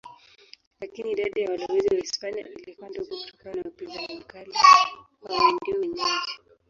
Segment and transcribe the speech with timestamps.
[0.79, 4.65] Lakini idadi ya walowezi Wahispania ilikuwa ndogo kutokana na upinzani mkali wa
[5.29, 6.37] Waindio wenyeji.